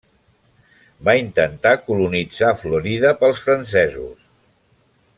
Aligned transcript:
Va 1.09 1.13
intentar 1.19 1.73
colonitzar 1.83 2.49
Florida 2.65 3.13
pels 3.23 3.45
francesos. 3.51 4.29